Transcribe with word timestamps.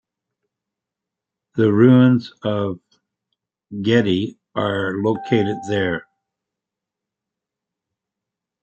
The 1.57 1.71
Ruins 1.71 2.33
of 2.41 2.79
Gedi 3.83 4.35
are 4.55 4.95
located 4.95 5.57
there. 5.69 6.07